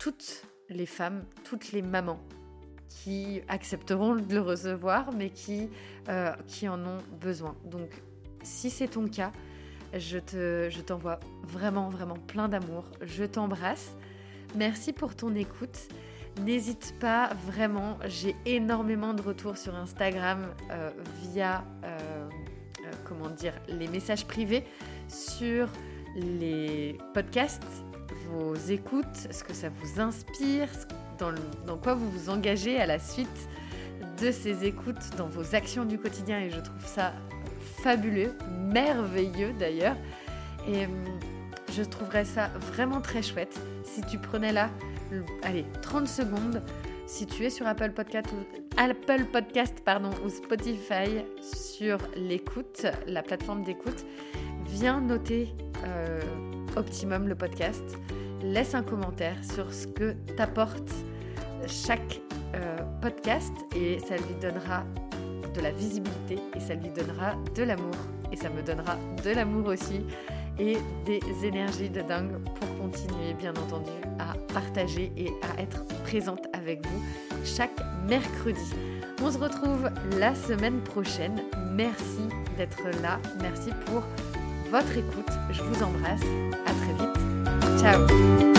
toutes 0.00 0.42
les 0.68 0.86
femmes, 0.86 1.24
toutes 1.44 1.70
les 1.70 1.82
mamans 1.82 2.18
qui 2.88 3.42
accepteront 3.46 4.16
de 4.16 4.34
le 4.34 4.40
recevoir, 4.40 5.12
mais 5.12 5.30
qui, 5.30 5.70
euh, 6.08 6.32
en 6.64 6.84
ont 6.84 6.98
besoin. 7.20 7.54
Donc, 7.64 7.90
si 8.42 8.70
c'est 8.70 8.88
ton 8.88 9.06
cas, 9.06 9.30
je, 9.94 10.18
je 10.68 10.80
t'envoie 10.80 11.20
vraiment, 11.44 11.90
vraiment 11.90 12.16
plein 12.16 12.48
d'amour. 12.48 12.86
Je 13.02 13.24
t'embrasse. 13.24 13.96
Merci 14.56 14.92
pour 14.92 15.14
ton 15.14 15.32
écoute. 15.36 15.88
N'hésite 16.44 16.94
pas 17.00 17.30
vraiment, 17.46 17.98
j'ai 18.06 18.36
énormément 18.46 19.12
de 19.12 19.22
retours 19.22 19.56
sur 19.56 19.74
Instagram 19.74 20.46
euh, 20.70 20.90
via 21.22 21.64
euh, 21.84 21.98
euh, 21.98 22.90
comment 23.04 23.28
dire 23.28 23.54
les 23.68 23.88
messages 23.88 24.24
privés 24.24 24.64
sur 25.08 25.68
les 26.16 26.96
podcasts, 27.12 27.84
vos 28.30 28.54
écoutes, 28.54 29.28
ce 29.30 29.42
que 29.42 29.52
ça 29.52 29.68
vous 29.68 30.00
inspire, 30.00 30.68
dans, 31.18 31.32
dans 31.66 31.76
quoi 31.76 31.94
vous 31.94 32.08
vous 32.10 32.30
engagez 32.30 32.78
à 32.78 32.86
la 32.86 32.98
suite 32.98 33.48
de 34.20 34.30
ces 34.30 34.64
écoutes 34.64 35.16
dans 35.16 35.26
vos 35.26 35.54
actions 35.54 35.84
du 35.84 35.98
quotidien 35.98 36.40
et 36.40 36.50
je 36.50 36.60
trouve 36.60 36.86
ça 36.86 37.12
fabuleux, 37.82 38.32
merveilleux 38.72 39.52
d'ailleurs. 39.58 39.96
Et 40.68 40.86
hum, 40.86 41.04
je 41.72 41.82
trouverais 41.82 42.24
ça 42.24 42.48
vraiment 42.72 43.00
très 43.00 43.22
chouette 43.22 43.60
si 43.84 44.02
tu 44.02 44.18
prenais 44.18 44.52
là, 44.52 44.70
allez, 45.42 45.64
30 45.82 46.06
secondes, 46.06 46.62
si 47.06 47.26
tu 47.26 47.44
es 47.44 47.50
sur 47.50 47.66
Apple 47.66 47.92
Podcast 47.92 48.26
ou, 48.32 48.58
Apple 48.76 49.24
Podcast, 49.32 49.82
ou 50.24 50.28
Spotify 50.28 51.24
sur 51.40 51.98
l'écoute, 52.16 52.86
la 53.06 53.22
plateforme 53.22 53.62
d'écoute, 53.62 54.04
viens 54.66 55.00
noter 55.00 55.48
euh, 55.86 56.20
Optimum 56.76 57.28
le 57.28 57.34
podcast. 57.34 57.98
Laisse 58.42 58.74
un 58.74 58.82
commentaire 58.82 59.36
sur 59.44 59.72
ce 59.72 59.86
que 59.86 60.12
t'apporte 60.36 60.92
chaque 61.66 62.20
euh, 62.54 62.76
podcast 63.00 63.52
et 63.74 63.98
ça 63.98 64.16
lui 64.16 64.34
donnera 64.40 64.84
de 65.54 65.60
la 65.60 65.72
visibilité 65.72 66.38
et 66.54 66.60
ça 66.60 66.74
lui 66.74 66.88
donnera 66.90 67.34
de 67.56 67.62
l'amour 67.64 67.94
et 68.30 68.36
ça 68.36 68.48
me 68.48 68.62
donnera 68.62 68.96
de 69.24 69.30
l'amour 69.30 69.66
aussi 69.68 70.02
et 70.58 70.78
des 71.04 71.20
énergies 71.44 71.90
de 71.90 72.02
dingue 72.02 72.38
pour 72.58 72.78
continuer 72.78 73.34
bien 73.38 73.52
entendu 73.52 73.90
à 74.18 74.34
partager 74.52 75.12
et 75.16 75.30
à 75.42 75.60
être 75.60 75.84
présente 76.04 76.46
avec 76.52 76.86
vous 76.86 77.02
chaque 77.44 77.78
mercredi. 78.08 78.74
On 79.22 79.30
se 79.30 79.38
retrouve 79.38 79.90
la 80.18 80.34
semaine 80.34 80.80
prochaine. 80.80 81.42
Merci 81.72 82.28
d'être 82.56 82.84
là. 83.02 83.18
Merci 83.40 83.70
pour 83.86 84.02
votre 84.70 84.96
écoute. 84.96 85.32
Je 85.50 85.62
vous 85.62 85.82
embrasse. 85.82 86.22
À 86.66 86.72
très 86.72 86.92
vite. 86.94 87.80
Ciao 87.80 88.57